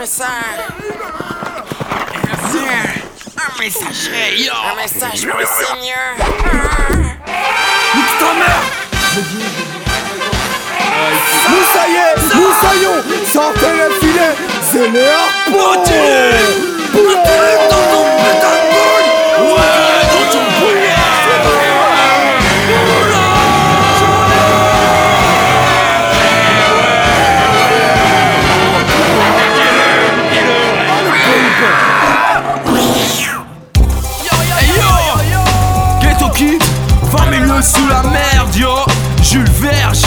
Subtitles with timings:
[0.00, 0.28] message.
[3.36, 4.52] Un message, yo.
[4.54, 6.16] Un message pour le Seigneur.
[7.94, 8.62] Nique ta mère
[11.50, 15.82] Nous ça y est, nous saillons Sortez les filets, c'est les harpons
[16.92, 18.59] Poulet dans ton
[37.60, 38.68] 20 milieux sous la merde, yo.
[39.22, 40.02] Jules Verge,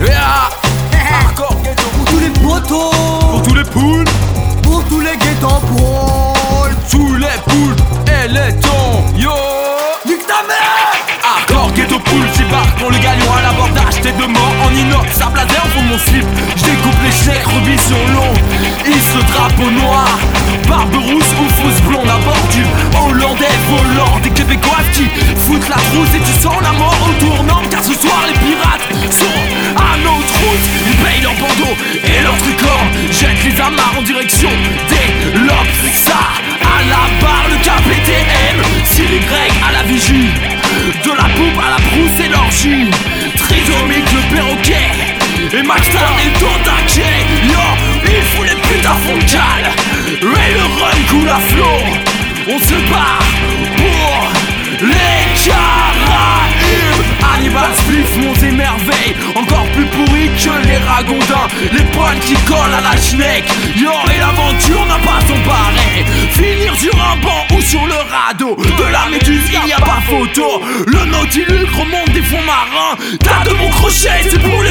[0.00, 0.48] yeah.
[1.24, 1.82] Hardcore Ghetto.
[1.96, 2.90] Pour tous les potos,
[3.30, 4.04] Pour tous les poules,
[4.62, 5.60] pour tous les guettants
[45.52, 47.02] Et Maxstar est au taquet
[47.44, 47.58] Yo,
[48.04, 49.70] il faut les de cale
[50.22, 51.82] Et le run coule à flot
[52.48, 53.18] On se bat
[53.76, 54.32] pour
[54.82, 57.06] les Caraïbes.
[57.22, 61.48] Hannibal Spliff, monte et merveille Encore plus pourri que les ragondins.
[61.72, 63.44] Les poils qui collent à la schneck.
[63.76, 68.56] Yo, et l'aventure n'a pas son pareil Finir sur un banc ou sur le radeau.
[68.56, 70.62] De la méduse, il n'y a pas photo.
[70.86, 72.96] Le Nautilus remonte des fonds marins.
[73.20, 74.62] T'as de mon crochet, c'est pour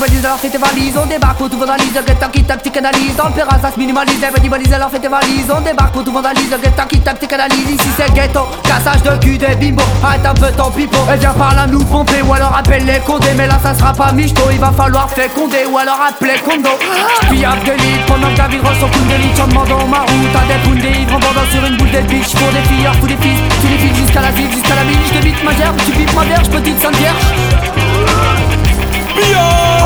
[0.00, 2.76] minimalise, les alors fais tes valises On débarque pour tout vandalise, le guet qui tactique
[2.76, 6.04] analyse Dans le Pérasa se minimalise, les valises, alors fais tes valises On débarque pour
[6.04, 9.82] tout vandalise, le guet qui tactique analyse Ici c'est ghetto, cassage de cul des bimbos.
[10.02, 13.00] Arrête un peu ton pipeau, et viens par là nous pomper Ou alors appelle les
[13.00, 16.70] condés, mais là ça sera pas michto Il va falloir féconder, ou alors appeler condo
[17.28, 20.80] Puis Abdelite, pendant que David reçoit son d'élite J'en demande au marou, t'as des poules
[20.80, 23.68] des ivres En sur une boule de bitch Pour des filles, pour des fils, tous
[23.68, 26.24] les fils jusqu'à la ville Jusqu'à la ville, je débite ma gerbe, tu bipes ma
[26.24, 28.30] verge, petite sainte vierge.
[29.30, 29.79] Son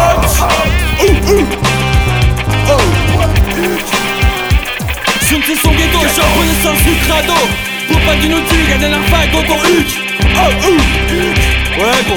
[7.06, 7.34] crado
[7.88, 9.88] Pour pas d'inutile, garder la faille dans ton huc
[10.36, 12.16] Oh, ouh Ouais, bon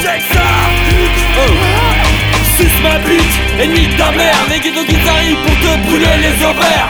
[1.38, 1.54] Oh
[2.58, 3.22] Suce ma bite
[3.62, 6.90] et nique ta mère Les t'arrivent pour te brûler les ovaires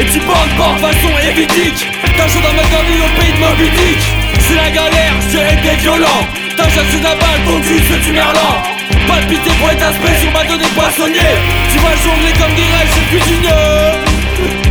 [0.00, 1.86] Et tu bandes de façon évitique
[2.16, 4.00] T'as chaud dans ma famille au pays de Moby Dick
[4.40, 6.26] C'est la galère, j'ai été violent
[6.56, 8.62] T'as chassé la balle, ton cul c'est du merlan
[9.08, 11.32] Pas de pitié pour être aspect sur ma donnée poissonnier
[11.70, 14.05] Tu vas jongler comme des rêves chez cuisinier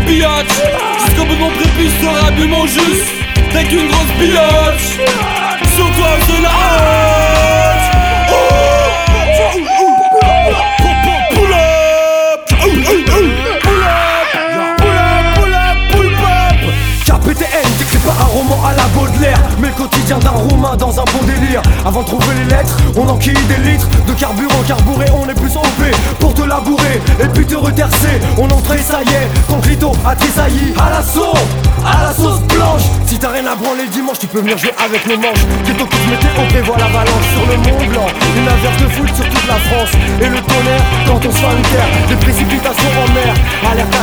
[0.05, 0.55] Biatch
[1.05, 3.03] Jusqu'au bout de mon prépuce sera bu mon jus
[3.51, 4.97] T'es qu'une grosse biatch
[5.75, 6.41] Sur toi c'est
[20.05, 21.63] Quotidien d'un roumain dans un bon délire.
[21.83, 25.55] Avant de trouver les lettres, on enquille des litres De carburant carburé, on est plus
[25.55, 25.81] OP
[26.19, 30.15] Pour te labourer et puis te retercer On entrait, ça y est, ton clito a
[30.15, 30.73] tressailli.
[30.77, 31.41] À la sauce,
[31.83, 32.83] à la sauce blanche.
[33.07, 35.41] Si t'as rien à branler le dimanche, tu peux venir jouer avec nos manches.
[35.65, 38.07] Ghetto qui mettait OP, voit l'avalanche sur le Mont Blanc.
[38.37, 39.89] Une averse de foot sur toute la France.
[40.21, 43.33] Et le tonnerre quand on se fait une terre Des précipitations en mer,
[43.71, 43.94] alerte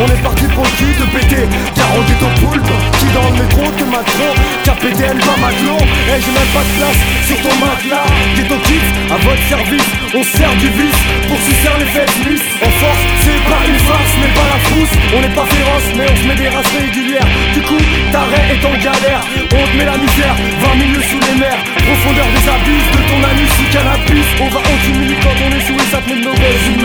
[0.00, 1.44] on est parti pour le cul de péter
[1.74, 4.32] Car on est au poulpe, qui dans le métro te Macron.
[4.64, 8.08] KPTN pas Maclon, et j'ai même pas de place sur ton matelas.
[8.36, 12.18] Ghetto Kids, à votre service, on sert du vice Pour sucer les fesses
[12.64, 14.94] En force, c'est pas une farce, mais pas la frousse.
[15.16, 17.30] On n'est pas féroce, mais on se met des races régulières.
[17.52, 17.82] Du coup,
[18.12, 19.22] t'arrêt est en galère
[19.52, 21.60] On te met la misère, 20 milieux sous les mers.
[21.76, 24.28] Profondeur des abysses, de ton anus sous cannabis.
[24.40, 26.79] On va anti quand on est sous te met de mauvaise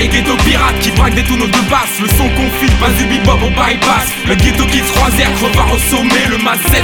[0.00, 2.00] les ghettos pirates qui braquent des tonneaux de basse.
[2.00, 4.08] Le son confit, pas du bebop au bypass.
[4.26, 6.24] Le ghetto qui croisière repart au sommet.
[6.28, 6.82] Le 7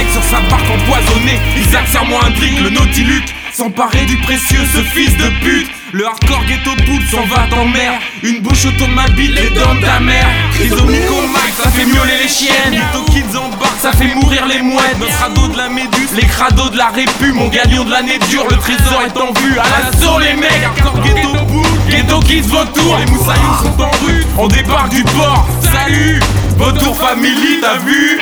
[0.00, 1.40] Y sur sa barque empoisonnée.
[1.56, 3.24] Isaac serment un drink, le Nautilus.
[3.52, 5.70] S'emparer du précieux, ce fils de pute.
[5.92, 7.92] Le hardcore ghetto poule s'en va dans mer.
[8.22, 12.28] Une bouche automobile, les dents de ta mère Trisomique au max, ça fait miauler les
[12.28, 12.72] chiennes.
[12.72, 14.98] Ghetto kids embarquent, ça fait mourir les mouettes.
[15.00, 18.46] Notre radeau de la méduse, les crados de la répu Mon galion de l'année dure,
[18.50, 21.27] le trésor est en vue À l'assaut les mecs, hardcore ghetto
[22.28, 24.22] qui se retourne, les moussaillons sont en rue.
[24.36, 26.20] On débarque du port, salut.
[26.58, 28.20] Retour family, t'as vu?